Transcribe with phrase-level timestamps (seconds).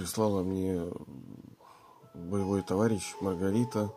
[0.00, 0.90] прислала мне
[2.14, 3.94] боевой товарищ Маргарита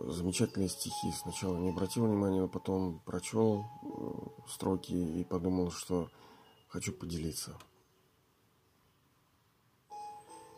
[0.00, 1.12] замечательные стихи.
[1.12, 6.10] Сначала не обратил внимания, но потом прочел э, строки и подумал, что
[6.66, 7.56] хочу поделиться.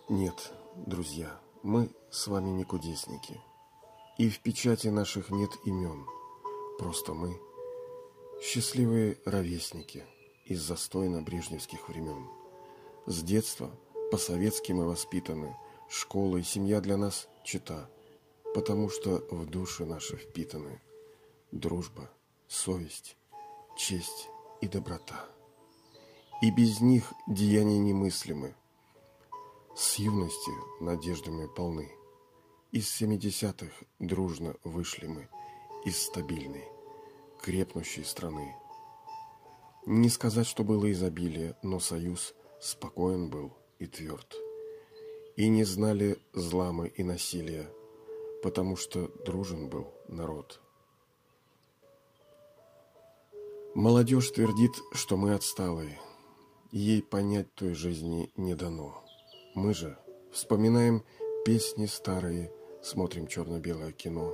[0.08, 3.38] Нет, друзья, мы с вами не кудесники.
[4.16, 6.06] И в печати наших нет имен.
[6.78, 7.38] Просто мы
[8.40, 10.06] счастливые ровесники
[10.46, 12.26] из застойно-брежневских времен.
[13.04, 13.70] С детства
[14.10, 15.56] по-советски мы воспитаны,
[15.88, 17.88] школа и семья для нас чита,
[18.54, 20.80] потому что в души наши впитаны
[21.50, 22.10] дружба,
[22.46, 23.16] совесть,
[23.76, 24.28] честь
[24.60, 25.26] и доброта.
[26.42, 28.54] И без них деяния немыслимы.
[29.74, 31.90] С юности надеждами полны.
[32.72, 35.28] Из семидесятых дружно вышли мы
[35.84, 36.64] из стабильной,
[37.40, 38.54] крепнущей страны.
[39.86, 44.36] Не сказать, что было изобилие, но союз спокоен был и тверд.
[45.36, 47.70] И не знали зламы и насилия,
[48.42, 50.60] потому что дружен был народ.
[53.74, 56.00] Молодежь твердит, что мы отсталые,
[56.72, 59.04] ей понять той жизни не дано.
[59.54, 59.98] Мы же
[60.32, 61.04] вспоминаем
[61.44, 62.50] песни старые,
[62.82, 64.32] смотрим черно-белое кино.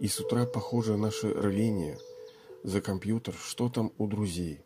[0.00, 1.98] И с утра похоже наше рвение
[2.62, 4.60] за компьютер, что там у друзей.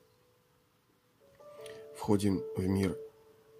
[1.94, 2.98] Входим в мир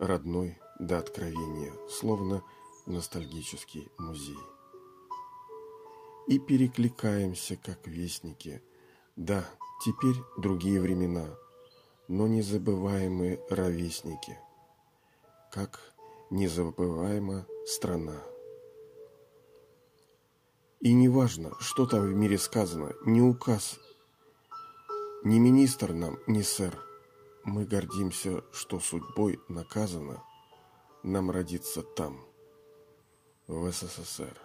[0.03, 2.42] родной до откровения, словно
[2.86, 4.39] ностальгический музей.
[6.27, 8.62] И перекликаемся, как вестники.
[9.17, 9.48] Да,
[9.84, 11.27] теперь другие времена,
[12.09, 14.39] но незабываемые ровесники,
[15.53, 15.81] как
[16.31, 18.20] незабываема страна.
[20.81, 23.78] И неважно, что там в мире сказано, ни указ,
[25.22, 26.91] ни министр нам, ни сэр.
[27.44, 30.22] Мы гордимся, что судьбой наказано
[31.03, 32.25] нам родиться там,
[33.48, 34.41] в СССР.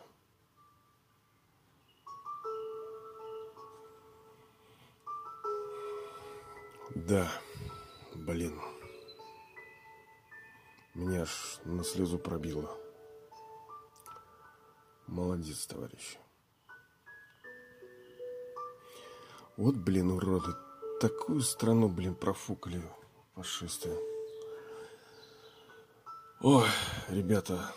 [6.96, 7.32] Да,
[8.16, 8.60] блин.
[10.96, 12.76] Меня аж на слезу пробило.
[15.06, 16.18] Молодец, товарищ.
[19.56, 20.67] Вот, блин, уроды.
[21.00, 22.82] Такую страну, блин, профукали
[23.36, 23.90] фашисты.
[26.42, 26.66] Ой,
[27.10, 27.72] ребята.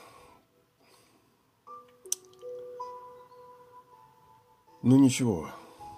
[4.83, 5.51] Ну ничего,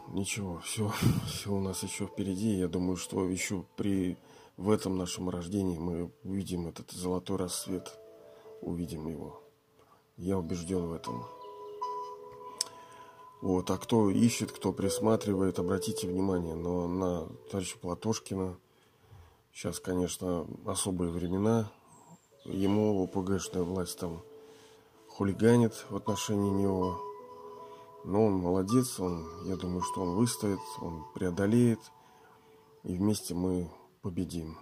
[0.08, 0.92] ничего, все,
[1.28, 2.56] все у нас еще впереди.
[2.56, 4.18] Я думаю, что еще при
[4.56, 7.96] в этом нашем рождении мы увидим этот золотой рассвет,
[8.60, 9.40] увидим его.
[10.16, 11.24] Я убежден в этом.
[13.42, 18.56] Вот, а кто ищет, кто присматривает, обратите внимание, но на товарища Платошкина
[19.52, 21.68] сейчас, конечно, особые времена.
[22.44, 24.22] Ему ОПГшная власть там
[25.08, 27.00] хулиганит в отношении него.
[28.04, 31.80] Но он молодец, он, я думаю, что он выстоит, он преодолеет.
[32.84, 33.68] И вместе мы
[34.02, 34.56] победим.